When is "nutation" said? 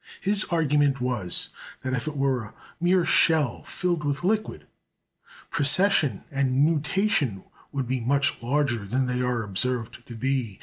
6.65-7.43